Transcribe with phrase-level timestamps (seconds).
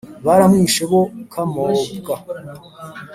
[0.25, 1.01] baramwishe bo
[1.31, 2.15] kamobwa.